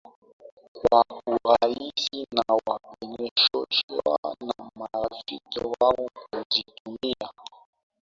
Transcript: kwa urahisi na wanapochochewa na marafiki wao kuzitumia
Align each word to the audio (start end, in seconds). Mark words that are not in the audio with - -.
kwa 0.73 1.05
urahisi 1.31 2.27
na 2.35 2.43
wanapochochewa 2.67 4.35
na 4.47 4.71
marafiki 4.75 5.59
wao 5.79 6.09
kuzitumia 6.13 7.29